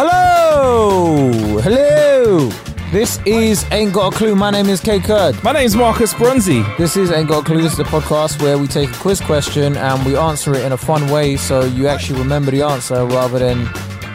[0.00, 1.58] Hello!
[1.58, 2.48] Hello!
[2.92, 4.36] This is Ain't Got a Clue.
[4.36, 5.42] My name is Kae Kurd.
[5.42, 6.62] My name's Marcus Bronzy.
[6.78, 7.60] This is Ain't Got a Clue.
[7.60, 10.70] This is the podcast where we take a quiz question and we answer it in
[10.70, 13.64] a fun way so you actually remember the answer rather than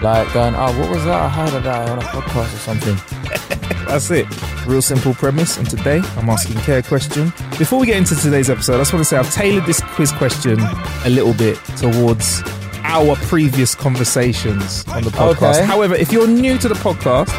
[0.01, 1.21] like going, oh, what was that?
[1.21, 3.85] I heard of that on a podcast or something.
[3.85, 4.25] That's it.
[4.65, 5.57] Real simple premise.
[5.57, 7.33] And today I'm asking K a question.
[7.59, 10.13] Before we get into today's episode, I just want to say I've tailored this quiz
[10.13, 10.61] question
[11.03, 12.41] a little bit towards
[12.83, 15.55] our previous conversations on the podcast.
[15.57, 15.65] Okay.
[15.65, 17.29] However, if you're new to the podcast,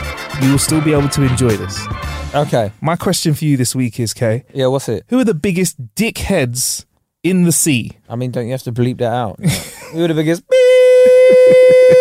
[0.43, 1.79] you will still be able to enjoy this.
[2.35, 2.73] Okay.
[2.81, 5.05] My question for you this week is Kae, Yeah, what's it?
[5.09, 6.85] who are the biggest dickheads
[7.23, 7.93] in the sea?
[8.09, 9.39] I mean, don't you have to bleep that out?
[9.93, 10.43] Who are the biggest?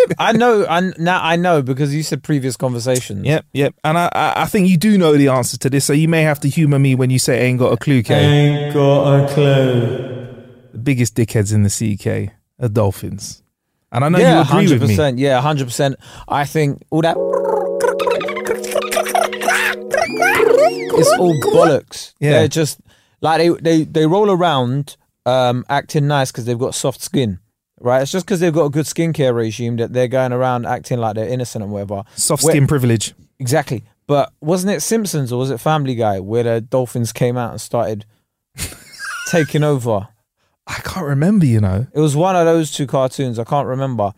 [0.08, 0.16] Beep.
[0.18, 0.66] I know.
[0.68, 3.24] I now I know because you said previous conversations.
[3.24, 3.74] Yep, yep.
[3.84, 6.22] And I, I, I think you do know the answer to this, so you may
[6.22, 8.10] have to humour me when you say ain't got a clue, Kae.
[8.14, 9.96] Ain't got a clue.
[10.72, 13.42] The biggest dickheads in the sea, Kae, are dolphins.
[13.92, 15.22] And I know yeah, you agree hundred with me.
[15.22, 15.96] Yeah, hundred percent.
[16.26, 17.16] I think all that.
[20.96, 22.14] It's all bollocks.
[22.20, 22.30] Yeah.
[22.32, 22.80] They're just
[23.20, 27.38] like they they they roll around um, acting nice because they've got soft skin.
[27.80, 30.98] Right, it's just because they've got a good skincare regime that they're going around acting
[30.98, 32.04] like they're innocent and whatever.
[32.14, 33.14] Soft Where- skin privilege.
[33.38, 33.84] Exactly.
[34.06, 37.60] But wasn't it Simpsons or was it Family Guy where the dolphins came out and
[37.60, 38.06] started
[39.30, 40.08] taking over?
[40.66, 41.86] I can't remember, you know.
[41.92, 43.38] It was one of those two cartoons.
[43.38, 44.12] I can't remember.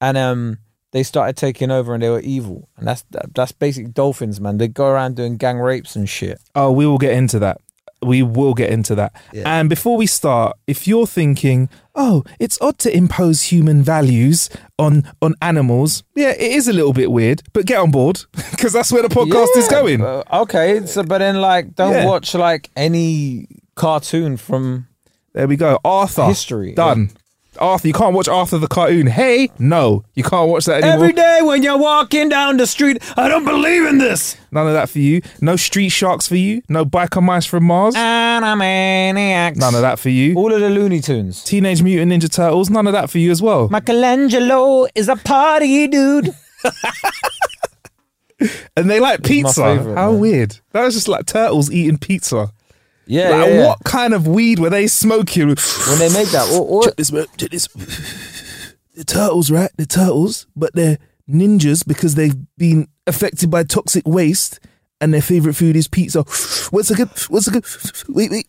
[0.00, 0.58] And um,
[0.90, 2.68] they started taking over and they were evil.
[2.76, 3.04] And that's
[3.34, 4.58] that's basic dolphins, man.
[4.58, 6.40] They go around doing gang rapes and shit.
[6.54, 7.60] Oh, we will get into that.
[8.04, 9.14] We will get into that.
[9.32, 15.04] And before we start, if you're thinking, oh, it's odd to impose human values on
[15.22, 18.90] on animals, yeah, it is a little bit weird, but get on board because that's
[18.90, 20.00] where the podcast is going.
[20.02, 22.06] uh, okay, so but then like don't Yeah.
[22.06, 23.46] watch like any
[23.76, 24.88] cartoon from
[25.34, 25.78] There we go.
[25.84, 26.26] Arthur.
[26.26, 27.10] History, Done.
[27.58, 29.06] Arthur, you can't watch Arthur the cartoon.
[29.06, 30.94] Hey, no, you can't watch that anymore.
[30.94, 32.96] every day when you're walking down the street.
[33.18, 34.38] I don't believe in this.
[34.50, 35.20] None of that for you.
[35.42, 36.62] No street sharks for you.
[36.70, 37.94] No biker mice from Mars.
[37.94, 39.56] Animaniacs.
[39.56, 40.34] None of that for you.
[40.34, 41.44] All of the Looney Tunes.
[41.44, 42.70] Teenage Mutant Ninja Turtles.
[42.70, 43.68] None of that for you as well.
[43.68, 46.34] Michelangelo is a party dude.
[48.76, 49.62] And they like pizza.
[49.62, 50.20] favourite, How man.
[50.20, 50.58] weird.
[50.72, 52.50] That was just like turtles eating pizza.
[53.06, 53.66] Yeah, like, yeah, yeah.
[53.66, 55.48] what kind of weed were they smoking?
[55.48, 57.66] When they make that, or, or check this, man, check this.
[58.94, 59.70] The turtles, right?
[59.76, 60.98] The turtles, but they're
[61.28, 64.60] ninjas because they've been affected by toxic waste,
[65.00, 66.20] and their favorite food is pizza.
[66.70, 67.08] What's a good?
[67.28, 67.66] What's a good?
[68.08, 68.46] Wait, wait.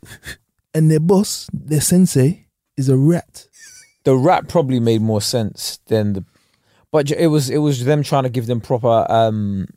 [0.74, 2.48] And their boss, their sensei,
[2.78, 3.48] is a rat.
[4.04, 6.26] the rat probably made more sense than the,
[6.92, 9.68] but it was it was them trying to give them proper um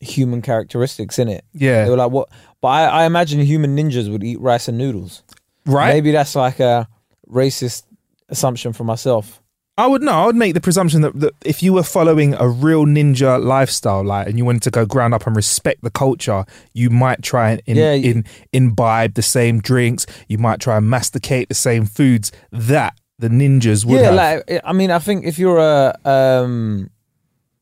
[0.00, 1.44] human characteristics in it.
[1.52, 1.84] Yeah.
[1.84, 2.28] They were like, what?
[2.60, 5.22] But I, I imagine human ninjas would eat rice and noodles.
[5.66, 5.92] Right?
[5.94, 6.88] Maybe that's like a
[7.28, 7.84] racist
[8.28, 9.42] assumption for myself.
[9.76, 10.10] I would no.
[10.10, 14.02] I would make the presumption that, that if you were following a real ninja lifestyle,
[14.02, 17.52] like, and you wanted to go ground up and respect the culture, you might try
[17.52, 20.04] and in, Yeah, in, imbibe the same drinks.
[20.26, 24.14] You might try and masticate the same foods that the ninjas would yeah, have.
[24.14, 26.90] like I mean, I think if you're a um,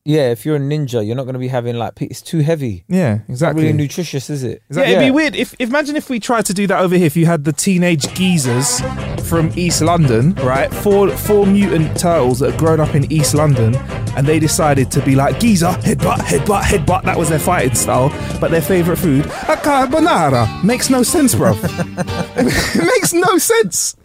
[0.06, 2.85] yeah, if you're a ninja, you're not going to be having like it's too heavy.
[2.88, 3.64] yeah, Not exactly.
[3.64, 4.62] really nutritious, is it?
[4.70, 7.06] yeah, it'd be weird if imagine if we tried to do that over here.
[7.06, 8.81] If you had the teenage geezers
[9.29, 10.73] from East London, right?
[10.73, 13.75] Four four mutant turtles that had grown up in East London,
[14.17, 17.03] and they decided to be like geezer, headbutt, headbutt, headbutt.
[17.03, 18.11] That was their fighting style.
[18.41, 21.55] But their favorite food, a carbonara, makes no sense, bro.
[21.56, 23.97] it makes no sense.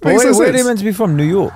[0.00, 1.16] But makes where, no where are they meant to be from?
[1.16, 1.52] New York.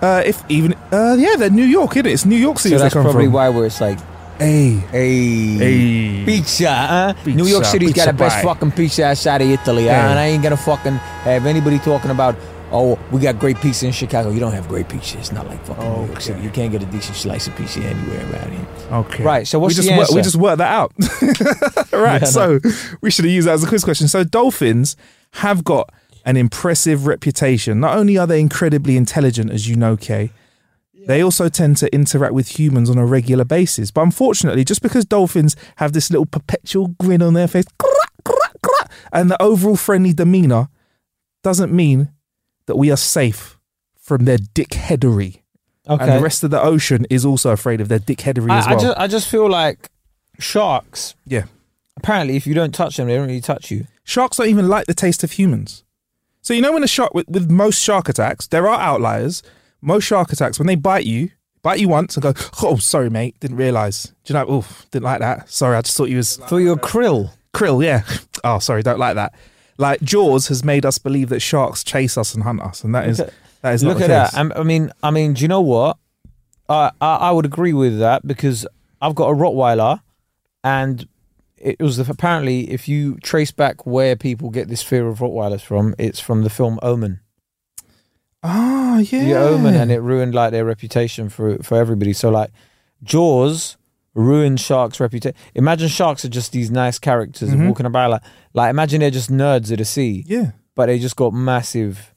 [0.00, 2.12] Uh, if even uh, yeah, they're New York, isn't it?
[2.12, 3.32] It's New York City So that's probably from.
[3.32, 3.98] why where it's like,
[4.38, 6.24] Hey, hey, hey.
[6.24, 7.12] pizza, huh?
[7.24, 8.42] Pizza, New York City's got the best pie.
[8.42, 9.94] fucking pizza outside of Italy, huh?
[9.94, 10.00] Hey.
[10.10, 12.36] and I ain't gonna fucking have anybody talking about
[12.70, 14.30] oh, we got great pizza in Chicago.
[14.30, 15.18] You don't have great pizza.
[15.18, 16.40] It's not like fucking New York City.
[16.42, 18.66] You can't get a decent slice of pizza anywhere around here.
[18.92, 19.24] Okay.
[19.24, 20.92] Right, so what's we just the wor- we just worked that out.
[21.92, 22.26] right.
[22.28, 22.60] so
[23.00, 24.08] we should have used that as a quiz question.
[24.08, 24.96] So dolphins
[25.32, 25.90] have got
[26.28, 27.80] an impressive reputation.
[27.80, 30.30] Not only are they incredibly intelligent, as you know, Kae,
[31.06, 33.90] they also tend to interact with humans on a regular basis.
[33.90, 37.64] But unfortunately, just because dolphins have this little perpetual grin on their face
[39.10, 40.68] and the overall friendly demeanor
[41.42, 42.10] doesn't mean
[42.66, 43.58] that we are safe
[43.98, 45.40] from their dickheadery.
[45.88, 46.04] Okay.
[46.04, 48.70] And the rest of the ocean is also afraid of their dickheadery I, as I
[48.72, 48.80] well.
[48.80, 49.88] just I just feel like
[50.38, 51.14] sharks.
[51.24, 51.44] yeah.
[51.96, 53.86] Apparently, if you don't touch them, they don't really touch you.
[54.04, 55.84] Sharks don't even like the taste of humans.
[56.48, 59.42] So you know when a shark with, with most shark attacks, there are outliers.
[59.82, 61.28] Most shark attacks, when they bite you,
[61.60, 64.04] bite you once and go, oh sorry mate, didn't realise.
[64.24, 64.46] Do you know?
[64.48, 65.50] Oh, didn't like that.
[65.50, 67.32] Sorry, I just thought you was For your krill.
[67.52, 67.84] krill.
[67.84, 68.02] Yeah.
[68.44, 69.34] Oh, sorry, don't like that.
[69.76, 73.08] Like Jaws has made us believe that sharks chase us and hunt us, and that
[73.08, 74.32] is at- that is Look at that.
[74.34, 75.98] I, I mean, I mean, do you know what?
[76.66, 78.66] I, I I would agree with that because
[79.02, 80.00] I've got a Rottweiler,
[80.64, 81.06] and
[81.60, 85.60] it was the, apparently if you trace back where people get this fear of Rottweilers
[85.62, 87.20] from, it's from the film Omen.
[88.42, 89.24] Oh yeah.
[89.24, 92.12] The Omen, and it ruined like their reputation for for everybody.
[92.12, 92.50] So like,
[93.02, 93.76] Jaws
[94.14, 95.36] ruined sharks' reputation.
[95.54, 97.66] Imagine sharks are just these nice characters Mhm.
[97.68, 98.22] walking about like
[98.54, 100.52] like imagine they're just nerds of the sea, yeah.
[100.74, 102.14] but they just got massive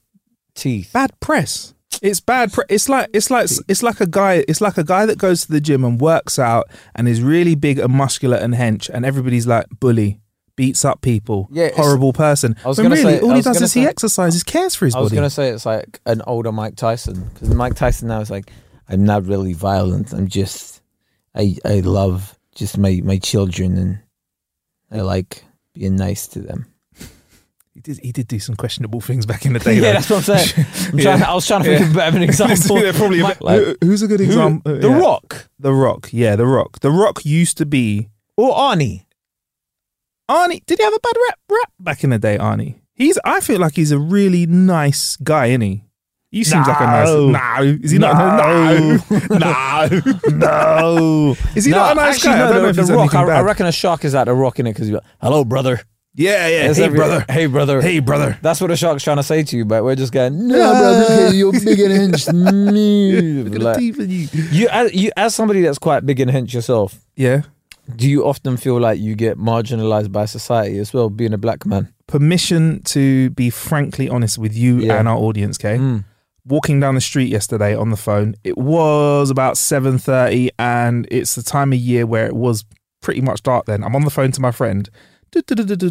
[0.54, 0.92] teeth.
[0.92, 1.71] bad press.
[2.00, 2.52] It's bad.
[2.52, 4.44] Pre- it's like it's like it's like a guy.
[4.48, 7.54] It's like a guy that goes to the gym and works out and is really
[7.54, 10.20] big and muscular and hench, and everybody's like bully,
[10.56, 12.56] beats up people, Yeah, horrible person.
[12.64, 15.00] I was gonna really, say- all he does is he exercises, cares for his body.
[15.00, 18.30] I was gonna say it's like an older Mike Tyson because Mike Tyson now is
[18.30, 18.50] like,
[18.88, 20.12] I'm not really violent.
[20.12, 20.80] I'm just,
[21.34, 23.98] I I love just my my children and
[24.90, 26.66] I like being nice to them.
[27.74, 27.98] He did.
[28.02, 29.74] He did do some questionable things back in the day.
[29.74, 29.92] yeah, though.
[29.94, 30.66] that's what I'm saying.
[30.92, 31.04] I'm Yeah.
[31.04, 32.08] trying to- I was trying to think Yeah.
[32.08, 32.82] of an example.
[32.82, 33.22] Yeah, probably.
[33.22, 34.26] Mike- Who- who's a good Who?
[34.26, 34.78] example?
[34.78, 34.98] The Yeah.
[34.98, 36.08] Rock The Rock.
[36.12, 36.80] Yeah, The Rock.
[36.80, 39.06] The Rock used to be or Arnie.
[40.30, 40.64] Arnie.
[40.66, 41.38] Did he have a bad rap?
[41.50, 42.76] Rap back in the day, Arnie.
[42.94, 43.18] He's.
[43.24, 45.84] I feel like he's a really nice guy, isn't he?
[46.30, 47.08] He seems like a nice.
[47.08, 47.30] No.
[47.30, 48.16] No, is he not?
[48.16, 48.96] No,
[49.38, 52.48] no, No, Is he No, not a nice actually, guy?
[52.48, 53.14] I don't know if the he's Rock.
[53.14, 55.44] I, I reckon a shark is at the Rock in it because you're like, hello,
[55.44, 55.80] brother.
[56.14, 56.68] Yeah, yeah.
[56.68, 57.24] It's hey, every- brother.
[57.28, 57.80] Hey, brother.
[57.80, 58.38] Hey, brother.
[58.42, 60.78] That's what a shark's trying to say to you, but we're just going, no, Ah.
[60.78, 62.30] brother, you're big and hench.
[62.32, 63.42] No.
[63.42, 64.28] Look at the Like, you.
[64.52, 67.42] you, as, you, as somebody that's quite big and hench yourself, Yeah.
[67.96, 71.64] do you often feel like you get marginalized by society as well, being a black
[71.64, 71.88] man?
[72.06, 74.98] Permission to be frankly honest with you Yeah.
[74.98, 75.78] and our audience, okay?
[75.78, 76.04] Mm.
[76.46, 81.42] Walking down the street yesterday on the phone, it was about 7.30 and it's the
[81.42, 82.64] time of year where it was
[83.00, 83.82] pretty much dark then.
[83.82, 84.90] I'm on the phone to my friend,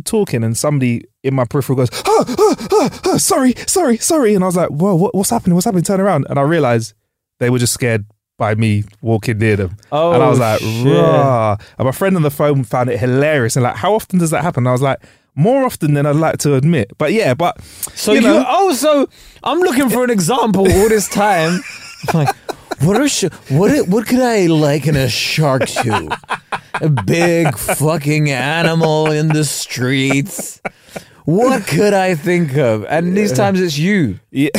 [0.06, 4.36] talking and somebody in my peripheral goes, ah, ah, ah, ah, sorry, sorry, sorry.
[4.36, 5.56] And I was like, whoa, what, what's happening?
[5.56, 5.84] What's happening?
[5.84, 6.26] Turn around.
[6.30, 6.94] And I realized
[7.40, 8.06] they were just scared
[8.38, 9.78] by me walking near them.
[9.92, 11.58] Oh, and I was like, rah.
[11.78, 13.56] And my friend on the phone found it hilarious.
[13.56, 14.66] And like, how often does that happen?
[14.66, 15.00] I was like,
[15.36, 16.92] more often than I'd like to admit.
[16.98, 19.08] But yeah, but So you know, oh, so
[19.44, 21.62] I'm looking for an example all this time.
[22.10, 22.36] I'm like,
[22.84, 26.18] what are sh- what i- what could I liken a shark to?
[26.82, 30.62] A big fucking animal in the streets.
[31.26, 32.86] What could I think of?
[32.90, 34.20] And these times it's you.
[34.32, 34.50] yeah,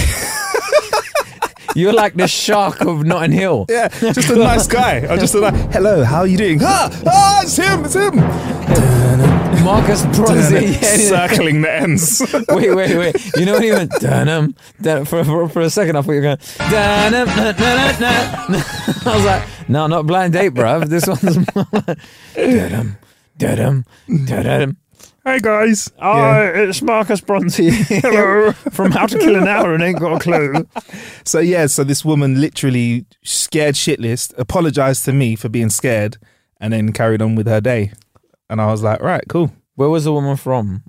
[1.75, 3.65] You're like the shark of Notting Hill.
[3.69, 5.07] yeah, just a nice guy.
[5.09, 6.61] I'm just a nice, hello, how are you doing?
[6.63, 9.32] Ah, ah, it's him, it's him.
[9.65, 10.67] Marcus Bronzy.
[10.83, 10.97] Yeah,
[11.29, 12.21] Circling the ends.
[12.49, 13.37] wait, wait, wait.
[13.37, 16.17] You know when he went dunham, dun, for, for for a second I thought you
[16.21, 16.39] were going
[16.71, 18.63] dunham, na, na, na, na.
[19.07, 20.87] I was like, no, not blind date, bruv.
[20.89, 21.99] This one's more like
[22.35, 22.97] dunham,
[23.39, 23.85] dunham,
[24.27, 24.77] dunham.
[25.25, 25.91] Hey guys.
[26.01, 26.49] Oh, Yeah.
[26.69, 28.51] it's Marcus Bronzy Hello.
[28.73, 30.67] from How to Kill an Hour and Ain't Got a Clue.
[31.25, 36.17] So yeah, so this woman literally scared shitless, apologized to me for being scared,
[36.61, 37.93] and then carried on with her day.
[38.53, 39.51] And I was like, right, cool.
[39.77, 40.83] Where was the woman from?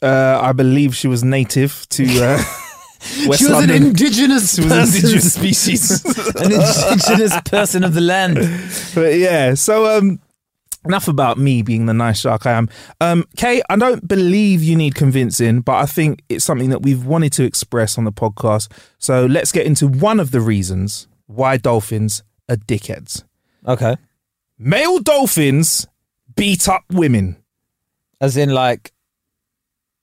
[0.00, 2.36] Uh, I believe she was native to uh,
[3.26, 3.70] West she was London.
[3.70, 6.04] an indigenous she was an indigenous species.
[6.36, 8.36] an indigenous person of the land.
[8.94, 10.20] but yeah, so um,
[10.84, 12.68] enough about me being the nice shark I am.
[13.00, 17.04] Um, Kae, I don't believe you need convincing, but I think it's something that we've
[17.04, 18.70] wanted to express on the podcast.
[18.98, 23.24] So let's get into one of the reasons why dolphins are dickheads.
[23.66, 23.96] Okay.
[24.60, 25.88] Male dolphins
[26.38, 27.36] beat up women.
[28.20, 28.92] As in like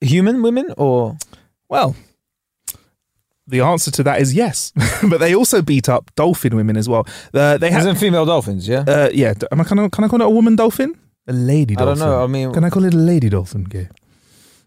[0.00, 1.16] human women or
[1.68, 1.94] Well,
[3.46, 4.72] the answer to that is yes,
[5.10, 7.06] but they also beat up dolphin women as well.
[7.34, 8.84] Uh, they as have, in female dolphins, yeah?
[8.88, 9.34] uh, yeah.
[9.52, 10.94] Am I can I, can I call it a woman dolphin?
[11.28, 11.98] A lady I dolphin.
[11.98, 13.66] don't know, I mean- can I call it a lady dolphin?
[13.66, 13.88] Okay.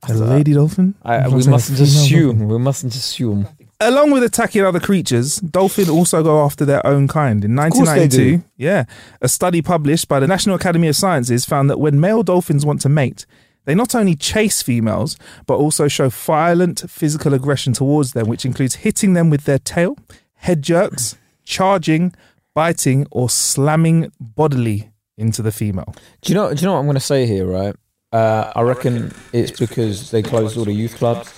[0.07, 0.95] A lady dolphin?
[1.03, 2.47] I, we a mustn't female assume.
[2.47, 3.47] We mustn't assume.
[3.81, 7.45] Along with attacking other creatures, dolphins also go after their own kind.
[7.45, 8.43] In course they 1992, do.
[8.57, 8.83] yeah,
[9.21, 12.81] a study published by the National Academy of Sciences found that when male dolphins want
[12.81, 13.25] to mate,
[13.63, 18.75] they not only chase females, but also show violent physical aggression towards them, which includes
[18.75, 19.97] hitting them with their tail,
[20.33, 22.13] head jerks, charging,
[22.53, 25.93] biting, or slamming bodily into the female.
[26.21, 26.53] Do you know?
[26.53, 27.45] Do you know what I'm going to say here?
[27.45, 27.75] Right?
[28.11, 31.31] Uh, I reckon it's because they closed all the youth clubs.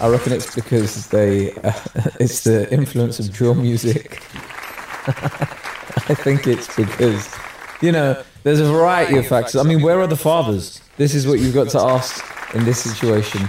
[0.00, 1.52] I reckon it's because they.
[1.54, 1.72] Uh,
[2.20, 4.22] it's the influence of drill music.
[5.06, 7.34] I think it's because,
[7.80, 9.56] you know, there's a variety of factors.
[9.56, 10.80] I mean, where are the fathers?
[10.96, 12.24] This is what you've got to ask
[12.54, 13.42] in this situation.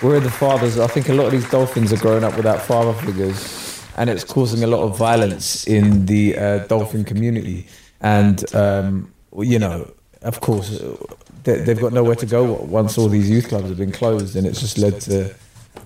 [0.00, 0.78] Where are the fathers?
[0.78, 4.24] I think a lot of these dolphins are growing up without father figures, and it's
[4.24, 7.66] causing a lot of violence in the uh, dolphin community.
[8.00, 9.90] And um, you know,
[10.22, 10.82] of course,
[11.44, 14.46] they, they've got nowhere to go once all these youth clubs have been closed, and
[14.46, 15.34] it's just led to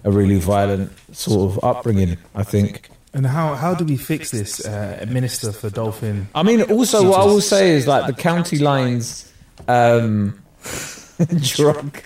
[0.04, 2.16] a really violent sort of upbringing.
[2.34, 2.90] I think.
[3.12, 6.28] And how, how do we fix this, uh, Minister for Dolphin?
[6.32, 9.32] I mean, also, what I will say is like the county lines
[9.66, 10.40] um,
[11.40, 12.00] drug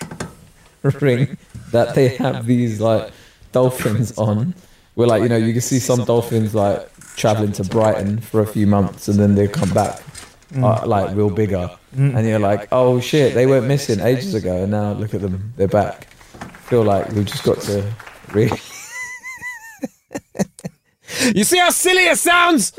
[1.01, 1.37] ring
[1.71, 3.11] that they have these like
[3.51, 4.53] dolphins on.
[4.95, 8.47] We're like you know you can see some dolphins like traveling to Brighton for a
[8.47, 10.01] few months and then they come back
[10.57, 14.71] uh, like real bigger, and you're like, oh shit, they went missing ages ago, and
[14.71, 16.07] now look at them, they're back.
[16.65, 17.93] Feel like we've just got to
[18.31, 18.57] really.
[21.35, 22.73] you see how silly it sounds?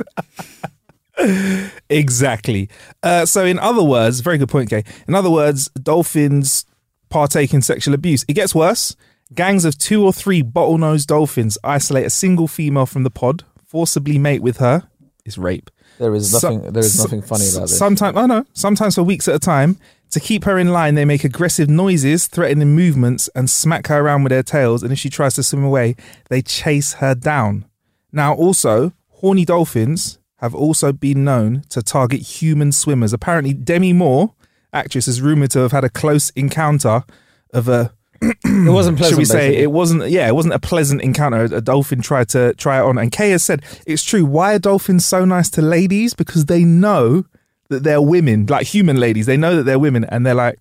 [1.88, 2.68] Exactly.
[3.02, 4.84] Uh, so, in other words, very good point, Kae.
[5.08, 6.66] In other words, dolphins
[7.08, 8.22] partake in sexual abuse.
[8.28, 8.94] It gets worse.
[9.34, 14.18] Gangs of two or three bottlenose dolphins isolate a single female from the pod, forcibly
[14.18, 14.82] mate with her.
[15.24, 15.70] It's rape.
[15.98, 16.70] There is So- nothing.
[16.72, 17.78] there is nothing funny about this.
[17.78, 19.78] Sometimes, oh no, sometimes for weeks at a time.
[20.10, 24.22] To keep her in line, they make aggressive noises, threatening movements, and smack her around
[24.22, 24.82] with their tails.
[24.82, 25.96] And if she tries to swim away,
[26.30, 27.66] they chase her down.
[28.12, 33.12] Now, also, horny dolphins have also been known to target human swimmers.
[33.12, 34.34] Apparently, Demi Moore,
[34.72, 37.04] actress, is rumored to have had a close encounter
[37.52, 39.08] of a it wasn't pleasant.
[39.10, 39.62] should we say basically.
[39.62, 42.96] it wasn't yeah it wasn't a pleasant encounter a dolphin tried to try it on
[42.96, 46.64] and kae has said it's true why are dolphins so nice to ladies because they
[46.64, 47.24] know
[47.68, 50.58] that they're women like human ladies they know that they're women and they're like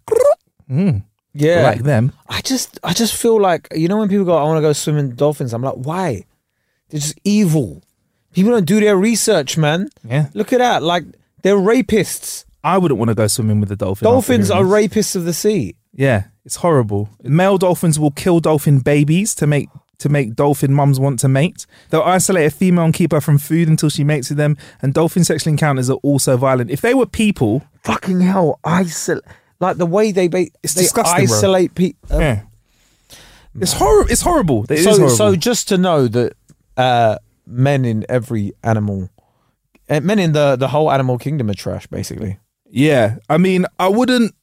[0.69, 1.03] mm.
[1.33, 1.62] yeah.
[1.63, 4.57] like them I just, I just feel like you know when people go, I want
[4.57, 5.53] to go swimming with dolphins.
[5.53, 6.25] I'm like, why?
[6.89, 7.81] They're just evil.
[8.33, 9.89] People don't do their research, man.
[10.03, 10.83] yeah Look at that.
[10.83, 11.05] Like
[11.41, 12.45] they're rapists.
[12.63, 15.75] i wouldn't want to go swimming with a dolphin Dolphins are rapists of the sea.
[15.93, 20.99] yeah it's horrible male dolphins will kill dolphin babies to make to make dolphin mums
[20.99, 21.65] want to mate.
[21.89, 24.57] They'll isolate a female and keep her from food until she mates with them.
[24.81, 26.69] And dolphin sexual encounters are also violent.
[26.71, 29.23] If they were people, Fucking hell, isolate.
[29.59, 32.19] Like the way they ba- It's they disgusting, isolate people.
[32.19, 32.41] yeah,
[33.59, 34.11] it's horrible.
[34.11, 34.63] It's horrible.
[34.65, 35.09] It is so, horrible.
[35.15, 36.33] so just to know that
[36.75, 39.09] uh, men in every animal,
[39.89, 42.37] uh, men in the the whole animal kingdom are trash, basically.
[42.69, 44.35] Yeah, I mean, I wouldn't,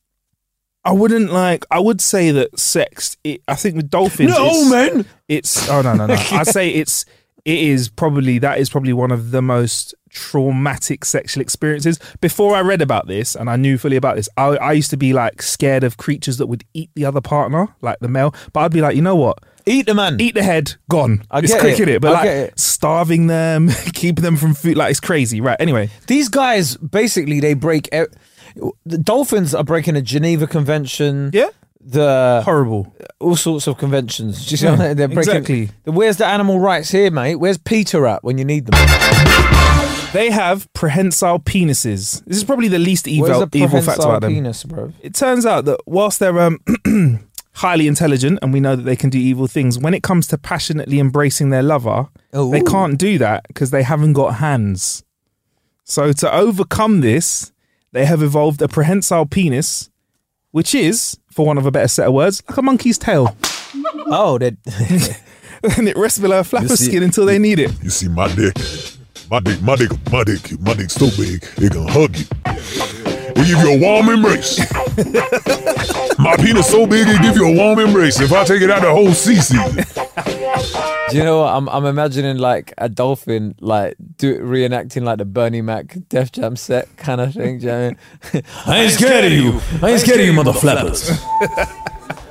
[0.85, 1.65] I wouldn't like.
[1.71, 3.17] I would say that sex.
[3.25, 5.05] It, I think with dolphins, it's, man.
[5.29, 6.15] It's oh no no no.
[6.33, 7.05] I say it's
[7.45, 11.99] it is probably that is probably one of the most traumatic sexual experiences.
[12.21, 14.97] Before I read about this and I knew fully about this, I, I used to
[14.97, 18.35] be like scared of creatures that would eat the other partner, like the male.
[18.53, 19.39] But I'd be like, you know what?
[19.65, 20.21] Eat the man.
[20.21, 21.23] Eat the head, gone.
[21.31, 21.89] I it's get quick it.
[21.89, 22.01] innit?
[22.01, 22.59] But I like it.
[22.59, 25.41] starving them, keeping them from food, like it's crazy.
[25.41, 25.57] Right.
[25.61, 27.89] Anyway, These guys basically they break.
[27.95, 28.07] e-
[28.87, 31.31] The dolphins are breaking a Geneva Convention.
[31.33, 31.49] yeah,
[31.81, 32.95] The horrible.
[33.21, 34.45] all sorts of conventions.
[34.47, 34.97] Do you see what I'm?
[34.97, 35.19] They're breaking.
[35.37, 35.71] exactly.
[35.85, 37.37] Where's the animal rights here, mate?
[37.37, 38.79] Where's PETA at when you need them?
[40.13, 42.23] They have prehensile penises.
[42.27, 44.35] This is probably the least evil, the evil fact about them.
[44.35, 44.93] penis, bro?
[45.01, 46.61] It turns out that whilst they're um,
[47.55, 50.37] highly intelligent and we know that they can do evil things, when it comes to
[50.37, 55.03] passionately embracing their lover, they can't do that because they haven't got hands.
[55.85, 57.51] So to overcome this,
[57.93, 59.91] they have evolved a prehensile penis,
[60.51, 63.37] which is, for want of a better set of words, like a monkey's tail.
[64.07, 64.49] Oh, they
[65.77, 67.71] and it rests below a flap You of skin until they need it.
[67.83, 68.57] You see my dick,
[69.31, 73.02] my dick, my dick, my dick, my dick's so big it can hug you.
[73.43, 74.59] It give you a warm embrace.
[76.19, 78.21] my penis so big it give you a warm embrace.
[78.21, 79.85] If I take it out the whole sea season.
[81.11, 81.53] Do you know what?
[81.55, 86.55] I'm I'm imagining like a dolphin like do reenacting like the Bernie Mac Def Jam
[86.55, 87.59] set kind of thing.
[87.59, 88.45] Do you know what I mean?
[88.67, 89.61] I ain't scared of you.
[89.83, 91.11] I ain't scared of you, mother flappers.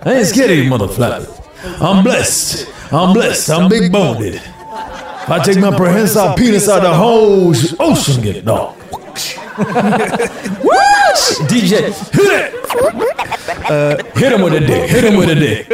[0.04, 1.30] I ain't scared of you, mother flappers.
[1.64, 2.68] I'm blessed.
[2.94, 3.50] I'm blessed.
[3.50, 4.24] I'm big boned.
[4.24, 8.46] If I take my prehensile penis out, the whole ocean get
[11.12, 11.50] dark.
[11.50, 12.54] DJ, hit it.
[13.70, 14.90] Uh, hit him with a dick.
[14.90, 15.68] Hit him with a dick.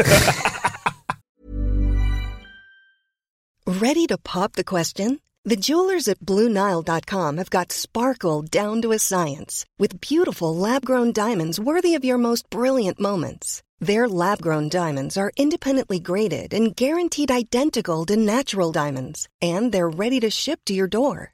[3.65, 5.19] Ready to pop the question?
[5.43, 11.13] The jewelers at BlueNile.com have got sparkle down to a science with beautiful lab grown
[11.13, 13.63] diamonds worthy of your most brilliant moments.
[13.79, 19.89] Their lab grown diamonds are independently graded and guaranteed identical to natural diamonds, and they're
[19.89, 21.33] ready to ship to your door.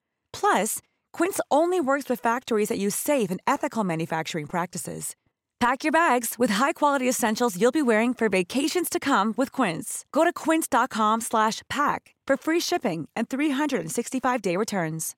[0.33, 0.79] Plus,
[1.13, 5.15] Quince only works with factories that use safe and ethical manufacturing practices.
[5.61, 10.05] Pack your bags with high-quality essentials you'll be wearing for vacations to come with Quince.
[10.11, 15.15] Go to quince.com slash pack for free shipping and 365-day returns.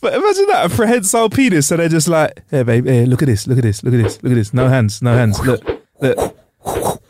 [0.00, 3.26] But imagine that a prehensile penis, so they're just like, "Hey, babe, hey, look at
[3.26, 4.52] this, look at this, look at this, look at this.
[4.52, 5.38] No hands, no hands.
[5.40, 5.62] Look,
[6.00, 6.36] look,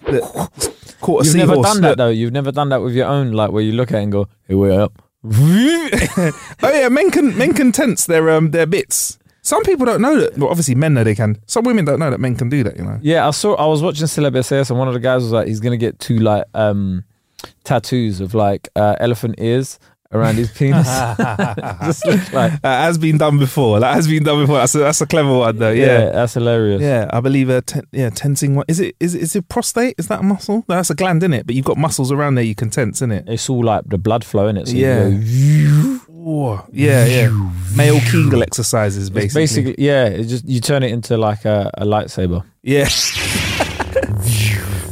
[0.07, 0.72] look.
[1.03, 2.09] Caught a You've never done that though.
[2.09, 4.29] You've never done that with your own, like where you look at it and go,
[4.47, 6.33] "Hey, way up." oh
[6.63, 9.19] yeah, men can men can tense their um their bits.
[9.43, 10.39] Some people don't know that.
[10.39, 11.39] Well, obviously men know they can.
[11.47, 12.77] Some women don't know that men can do that.
[12.77, 13.01] You know.
[13.03, 13.55] Yeah, I saw.
[13.57, 15.99] I was watching Celeb SAS, and one of the guys was like, he's gonna get
[15.99, 17.05] two like um
[17.65, 19.81] tattoos of like uh, elephant ears
[20.13, 20.87] around his penis.
[21.83, 23.81] Just look like That has been done before.
[23.81, 24.59] That has been done before.
[24.59, 25.71] That's a, that's a clever one though.
[25.71, 26.11] yeah, Yeah.
[26.11, 26.81] that's hilarious.
[26.83, 28.65] Yeah, I believe a ten, yeah tensing one.
[28.69, 29.95] Is it is it, is it prostate?
[29.99, 30.65] Is that a muscle?
[30.69, 31.47] No, that's a gland in it.
[31.47, 33.25] But you've got muscles around there you can tense in it.
[33.29, 34.69] It's all like the blood flow in it.
[34.69, 35.07] So Yeah.
[35.09, 37.51] you go, Yeah, yeah.
[37.77, 39.43] Male Kegel exercises, it's basically.
[39.43, 40.05] basically, yeah.
[40.07, 42.45] It just you turn it into like a, a lightsaber.
[42.63, 42.89] Yeah.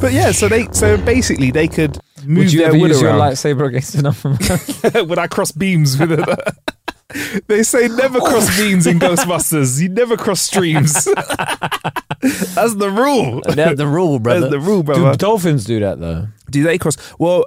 [0.01, 3.19] but yeah, so they so basically they could move Would you ever use your around.
[3.19, 4.29] lightsaber against another
[4.93, 5.07] man?
[5.09, 7.43] Would I cross beams with it?
[7.47, 9.81] they say never cross beams in Ghostbusters.
[9.81, 10.93] You never cross streams.
[12.21, 13.41] That's the rule.
[13.45, 14.41] That's the rule, brother.
[14.41, 15.11] That's the rule, brother.
[15.11, 16.27] Do dolphins do that though?
[16.49, 16.97] Do they cross?
[17.17, 17.45] Well,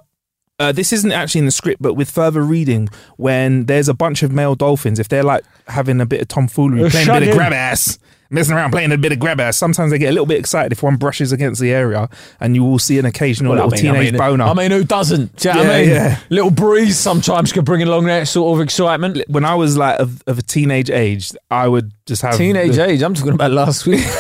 [0.59, 4.23] uh, this isn't actually in the script, but with further reading, when there's a bunch
[4.23, 7.29] of male dolphins, if they're like having a bit of tomfoolery, Uh, playing a bit
[7.31, 7.99] of grab ass,
[8.35, 10.73] messing around, playing a bit of grab ass, sometimes they get a little bit excited
[10.73, 12.09] if one brushes against the area,
[12.41, 14.45] and you will see an occasional little teenage boner.
[14.45, 15.37] I mean, who doesn't?
[15.37, 15.91] Do you know what I Yeah, mean?
[15.95, 16.19] yeah.
[16.31, 19.23] Little breeze sometimes can bring along that sort of excitement.
[19.29, 22.87] when I was like of, of a teenage age, I would just have Teenage the-
[22.89, 23.03] age.
[23.03, 24.05] I'm talking about last week.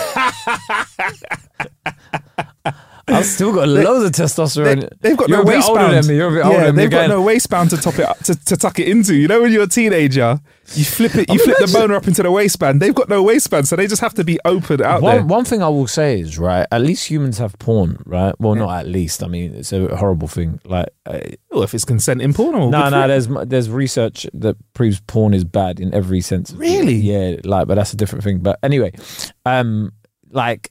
[3.06, 4.88] I've still got loads of testosterone.
[5.00, 5.78] They, have got you're no a bit waistband.
[5.78, 6.16] older than me.
[6.16, 6.82] You're a bit older yeah, than me.
[6.82, 9.14] they've got no waistband to top it up, to, to tuck it into.
[9.14, 10.40] You know, when you're a teenager,
[10.72, 12.80] you flip it, you I flip the boner up into the waistband.
[12.80, 15.18] They've got no waistband, so they just have to be open out there.
[15.18, 16.66] one, one thing I will say is right.
[16.72, 18.34] At least humans have porn, right?
[18.38, 19.22] Well, not at least.
[19.22, 20.60] I mean, it's a horrible thing.
[20.64, 23.08] Like, uh, Well, if it's consent in porn, no, no.
[23.08, 26.52] There's there's research that proves porn is bad in every sense.
[26.52, 26.94] Really?
[26.94, 27.36] Yeah.
[27.44, 28.38] Like, but that's a different thing.
[28.38, 28.92] But anyway,
[29.44, 29.92] um,
[30.30, 30.70] like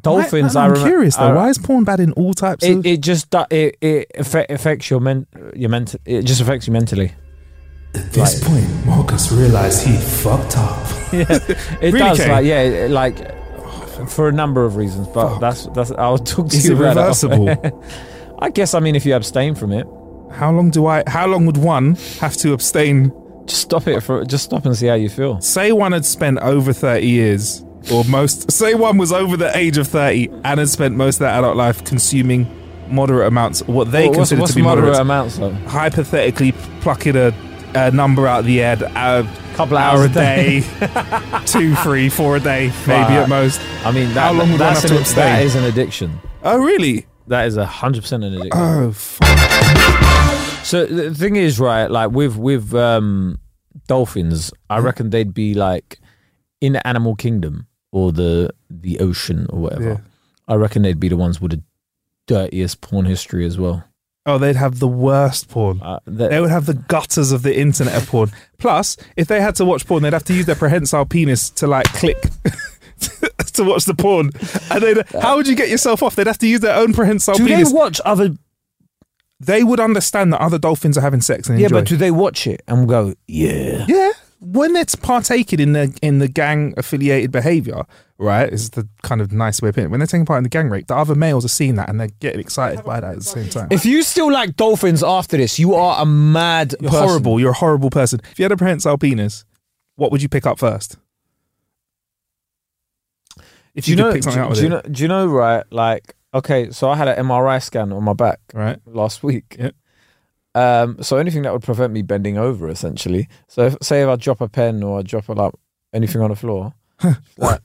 [0.00, 0.54] dolphins.
[0.54, 1.22] Why- I I'm remem- curious though.
[1.28, 2.84] I- Why is porn bad in all types of?
[2.84, 6.00] It, it just do- it it affects your men your mental.
[6.04, 7.12] It just affects you mentally.
[7.94, 10.86] At this point, Marcus realized he fucked up.
[11.12, 12.18] Yeah, it Really, does.
[12.20, 12.28] Kae?
[12.28, 13.16] Like yeah, it- like
[14.10, 15.08] for a number of reasons.
[15.08, 15.40] But Fuck.
[15.40, 15.90] that's that's.
[15.92, 17.00] I'll talk to Is you it about that.
[17.02, 17.84] reversible?
[18.40, 18.74] I guess.
[18.74, 19.86] I mean, if you abstain from it,
[20.32, 21.02] How long do I?
[21.06, 23.10] How long would one have to abstain?
[23.46, 24.22] just stop it for.
[24.26, 25.40] Just stop and see how you feel.
[25.40, 28.50] Say one had spent over thirty years, or most.
[28.50, 31.56] Say one was over the age of thirty and had spent most of their adult
[31.56, 32.46] life consuming
[32.90, 35.00] moderate amounts, what they Well, what's, consider what's to be moderate, moderate.
[35.02, 35.52] amounts though?
[35.68, 37.34] hypothetically plucking a,
[37.74, 40.60] a number out of the air, a Couple of hour hours a day,
[41.46, 43.60] two, three, four a day, maybe at most.
[43.84, 45.16] I mean, that, How long would one that's have to abstain?
[45.24, 46.18] That is an addiction.
[46.44, 47.06] Oh, really?
[47.26, 48.52] That is a hundred percent an addiction.
[48.54, 49.26] Oh, fuck.
[50.64, 51.90] So the thing is, right?
[51.90, 53.38] Like with with um,
[53.86, 54.72] dolphins, Hmm?
[54.72, 55.98] I reckon they'd be like
[56.60, 59.84] in the animal kingdom or the the ocean or whatever.
[59.84, 59.96] Yeah.
[60.46, 61.62] I reckon they'd be the ones with the
[62.26, 63.84] dirtiest porn history as well.
[64.26, 65.80] Oh, they'd have the worst porn.
[65.82, 68.30] Uh, that- they would have the gutters of the internet of porn.
[68.58, 71.66] Plus, if they had to watch porn, they'd have to use their prehensile penis to
[71.66, 72.20] like click
[73.54, 74.30] to watch the porn.
[74.70, 76.14] And then, how would you get yourself off?
[76.14, 77.48] They'd have to use their own prehensile penis.
[77.48, 77.72] do penis.
[77.72, 78.34] they watch other?
[79.40, 81.78] they would understand that other dolphins are having sex and Yeah, enjoy.
[81.80, 83.84] but do they watch it and go, yeah?
[83.88, 87.84] yeah, when it's partaking in the in the gang affiliated behavior,
[88.18, 88.52] right?
[88.52, 89.90] Is the kind of nice way of putting it.
[89.90, 91.98] When they're taking part in the gang rape, the other males are seeing that and
[92.00, 93.68] they're getting excited by that at the same time.
[93.70, 97.08] If you still like dolphins after this, you are a mad You're person.
[97.08, 97.40] horrible.
[97.40, 98.20] You're a horrible person.
[98.30, 99.44] If you had a prehensile penis,
[99.96, 100.96] what would you pick up first?
[103.74, 104.12] If you could know?
[104.12, 104.92] pick something Do, out with do you it, know?
[104.92, 105.26] Do you know?
[105.28, 105.64] Right?
[105.70, 108.78] Like, okay, so I had an MRI scan on my back right?
[108.86, 109.56] last week.
[109.58, 109.70] Yeah.
[110.58, 113.28] Um, so anything that would prevent me bending over, essentially.
[113.46, 115.54] So if, say if I drop a pen or I drop a like
[115.92, 116.74] anything on the floor,
[117.36, 117.60] like,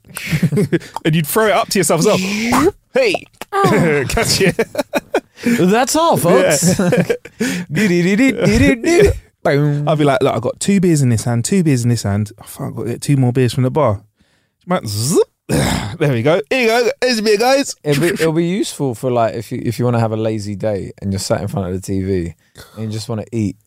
[1.03, 2.17] and you'd throw it up to yourself as well.
[2.93, 3.15] hey,
[3.51, 4.57] catch it.
[5.43, 6.77] that's all, folks.
[9.41, 9.87] Boom.
[9.89, 12.03] I'll be like, look, I've got two beers in this hand, two beers in this
[12.03, 12.31] hand.
[12.39, 14.03] Oh, fuck, I've got to get two more beers from the bar.
[14.67, 15.32] Might zip.
[15.99, 16.41] There we go.
[16.49, 16.89] Here you go.
[17.01, 17.75] Here's a beer, guys.
[17.83, 20.17] It'll be, it'll be useful for like if you if you want to have a
[20.17, 22.33] lazy day and you're sat in front of the TV
[22.75, 23.57] and you just want to eat.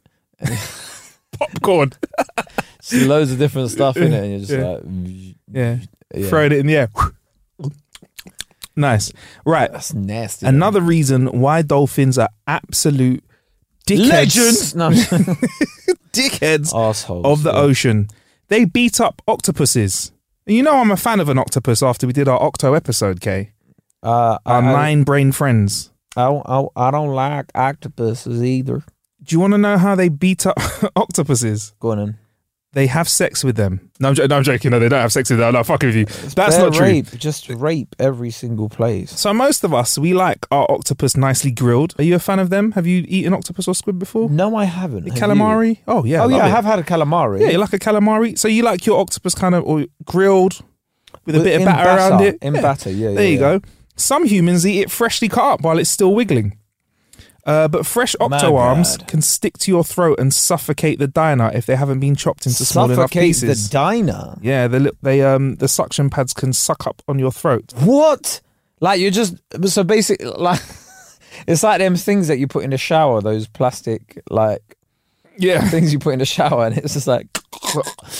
[1.38, 1.92] Popcorn.
[2.82, 4.64] Just loads of different stuff in it, and you're just Yeah.
[4.68, 4.82] like,
[5.52, 5.78] Yeah.
[6.14, 6.28] yeah.
[6.28, 6.88] Throwing it in the air.
[8.76, 9.12] nice.
[9.44, 9.70] Right.
[9.72, 10.46] That's nasty.
[10.46, 13.24] Another reason why dolphins are absolute
[13.88, 14.74] dickheads, legends.
[14.74, 14.90] No,
[16.12, 17.58] dickheads assholes of the yeah.
[17.60, 18.08] ocean.
[18.48, 20.12] They beat up octopuses.
[20.48, 23.50] You know I'm a fan of an octopus after we did our octo episode, Kae.
[24.00, 25.90] Uh, Our I, nine brain friends.
[26.16, 28.84] I, I, I don't like octopuses either.
[29.24, 30.56] Do you want to know how they beat up
[30.96, 31.74] octopuses?
[31.80, 32.18] Go on in.
[32.76, 33.90] They have sex with them.
[34.00, 34.70] No, I'm, no, I'm joking.
[34.70, 35.54] No, they don't have sex with them.
[35.54, 36.04] No, fucking with you.
[36.34, 36.84] That's not true.
[36.84, 39.18] rape, Just rape every single place.
[39.18, 41.94] So most of us, we like our octopus nicely grilled.
[41.98, 42.72] Are you a fan of them?
[42.72, 44.28] Have you eaten octopus or squid before?
[44.28, 45.08] No, I haven't.
[45.08, 45.78] Have calamari?
[45.88, 46.24] Oh yeah.
[46.24, 47.40] Oh yeah, I have had a calamari.
[47.40, 48.36] Yeah, you like a calamari.
[48.38, 50.62] So you like your octopus kind of or grilled
[51.24, 52.38] with a With- bit of in batter around it.
[52.42, 53.58] in batter, yeah, There yeah, you yeah.
[53.58, 53.60] go.
[53.96, 56.58] Some humans eat it freshly cut up while it's still wiggling.
[57.46, 61.64] Uh, but fresh octo arms can stick to your throat and suffocate the diner if
[61.64, 63.68] they haven't been chopped into small enough Suffocate pieces.
[63.68, 64.36] the diner.
[64.42, 67.72] yeah, the they um the suction pads can suck up on your throat.
[67.78, 68.40] What?
[68.80, 70.60] Like you just so basically like
[71.46, 74.76] it's like them things that you put in the shower, those plastic like
[75.38, 77.28] Yeah, things you put in the shower, and it's just like.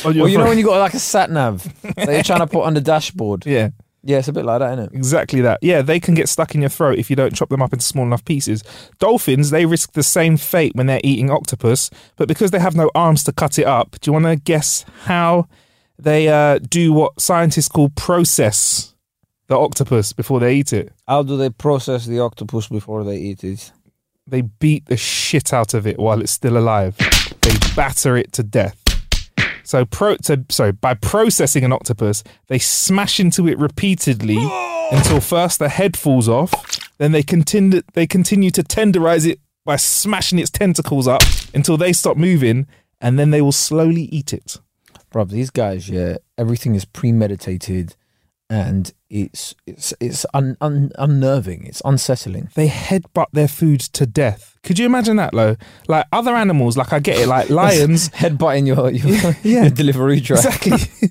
[0.05, 2.63] Well, you know when you got like a sat nav that you're trying to put
[2.65, 3.45] on the dashboard.
[3.47, 3.71] yeah.
[4.07, 4.97] Yeah, it's a bit like that, isn't it?
[4.97, 5.59] Exactly that.
[5.63, 7.85] Yeah, they can get stuck in your throat if you don't chop them up into
[7.85, 8.63] small enough pieces.
[9.01, 12.89] Dolphins, they risk the same fate when they're eating octopus, but because they have no
[12.95, 15.49] arms to cut it up, do you want to guess how
[15.99, 18.95] they uh, do what scientists call process
[19.49, 20.93] the octopus before they eat it?
[21.09, 23.73] How do they process the octopus before they eat it?
[24.25, 26.97] They beat the shit out of it while it's still alive.
[27.43, 28.86] They batter it to death.
[29.67, 34.89] So, pro- so sorry, by processing an octopus, they smash into it repeatedly oh!
[34.93, 36.53] until first the head falls off.
[36.99, 41.93] Then they continue they continue to tenderize it by smashing its tentacles up until they
[41.93, 42.69] stop moving,
[43.01, 44.59] and then they will slowly eat it.
[45.13, 47.97] Bruv, these guys, yeah, everything is premeditated
[48.49, 51.65] and it's it's it's un, un, unnerving.
[51.67, 52.49] It's unsettling.
[52.55, 54.57] They headbutt their food to death.
[54.63, 55.57] Could you imagine that, Lo?
[55.89, 59.63] Like other animals, like I get it, like lions, Headbutting your your, Yeah.
[59.63, 60.45] your delivery drive.
[60.45, 60.79] Exactly.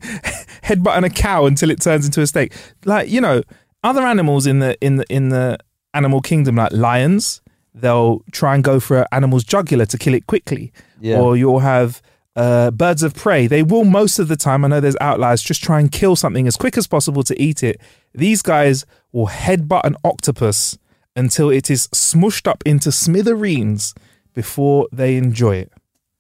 [0.63, 2.54] Headbutting a cow until it turns into a steak.
[2.86, 3.43] Like, you know,
[3.84, 5.58] other animals in the in the in the
[5.93, 7.41] animal kingdom, like lions,
[7.74, 10.71] they'll try and go for an animal's jugular to kill it quickly.
[11.00, 11.19] Yeah.
[11.19, 12.02] Or you'll have
[12.36, 13.48] uh, birds of prey.
[13.48, 16.48] They will most of the time, I know there's outliers, just try and kill something
[16.48, 17.80] as quick as possible to eat it.
[18.13, 20.78] These guys will headbutt an octopus
[21.15, 23.93] until it is smushed up into smithereens
[24.34, 25.71] before they enjoy it.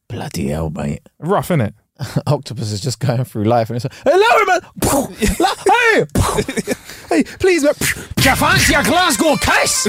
[0.07, 1.01] Bloody hell, mate.
[1.19, 1.73] Rough, innit?
[2.27, 4.61] Octopus is just going through life and it's like, hello, man.
[6.45, 6.73] hey,
[7.09, 7.73] Hey, please, man.
[8.15, 9.87] do you fancy a Glasgow kiss?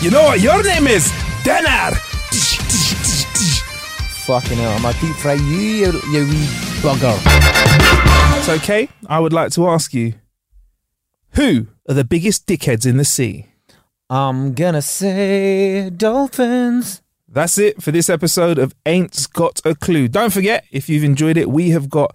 [0.02, 1.12] You know what your name is?
[1.44, 1.96] Denner.
[4.28, 6.46] Fucking hell, I'm gonna deep fry you, you, you wee
[6.82, 7.18] bugger.
[8.36, 8.90] It's okay.
[9.06, 10.16] I would like to ask you
[11.30, 13.46] who are the biggest dickheads in the sea?
[14.10, 17.00] I'm gonna say dolphins.
[17.26, 20.08] That's it for this episode of Ain't Got a Clue.
[20.08, 22.14] Don't forget, if you've enjoyed it, we have got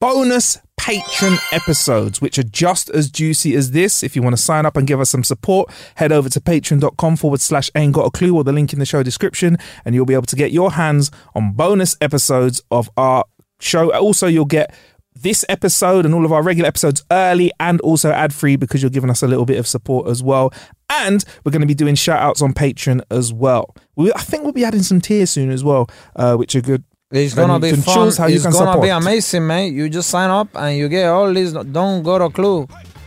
[0.00, 4.02] bonus patron episodes, which are just as juicy as this.
[4.02, 7.16] If you want to sign up and give us some support, head over to patreon.com
[7.16, 10.06] forward slash ain't got a clue or the link in the show description, and you'll
[10.06, 13.24] be able to get your hands on bonus episodes of our
[13.58, 13.92] show.
[13.92, 14.74] Also, you'll get
[15.14, 18.90] this episode and all of our regular episodes early and also ad free because you're
[18.90, 20.52] giving us a little bit of support as well.
[20.90, 23.74] And we're going to be doing shout outs on Patreon as well.
[23.96, 26.84] We, I think we'll be adding some tiers soon as well, uh, which are good.
[27.12, 27.94] It's And gonna be fun.
[27.94, 29.72] choose how you it's can gonna be amazing, man.
[29.72, 31.52] You just sign up and you get all these.
[31.52, 32.66] Don't go to clue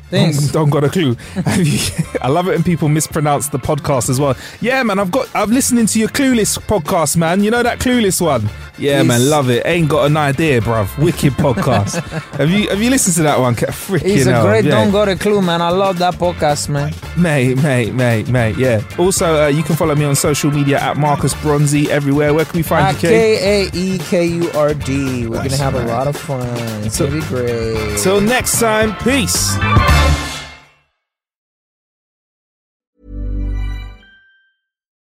[0.10, 0.52] things.
[0.54, 1.16] Don't got a clue.
[2.22, 4.36] I love it when people mispronounce the podcast as well.
[4.62, 5.30] Yeah, man, I've got.
[5.36, 7.44] I'm listening to your Clueless podcast, man.
[7.44, 8.50] You know that Clueless one.
[8.78, 9.66] Yeah, man, love it.
[9.66, 10.98] Ain't got an idea, bruv.
[11.04, 12.00] Wicked podcast.
[12.38, 13.54] have you Have you listened to that one?
[13.56, 14.72] Freaking It's a hell, great yeah.
[14.72, 15.62] Don't Got a Clue, man.
[15.62, 16.94] I love that podcast, man.
[17.18, 18.82] Mate, mate, mate, mate, yeah.
[18.98, 22.34] Also, uh, you can follow me on social media at Marcus Bronzy everywhere.
[22.34, 25.28] Where can we find you, K A E K U R D.
[25.28, 26.48] We're gonna have a lot of fun.
[26.84, 27.98] It's So- gonna be great.
[28.00, 29.58] Till next time, peace.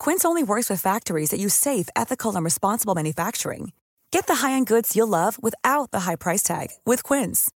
[0.00, 3.72] Quince only works with factories that use safe, ethical, and responsible manufacturing.
[4.10, 7.50] Get the high-end goods you'll love without the high price tag with Quince.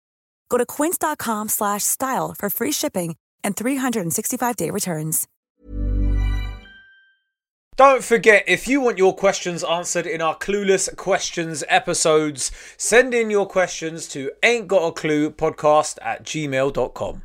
[0.49, 5.29] Go to quince.com slash style for free shipping and 365-day returns.
[7.77, 13.31] Don't forget, if you want your questions answered in our Clueless Questions episodes, send in
[13.31, 17.23] your questions to ain't got a clue podcast at gmail.com.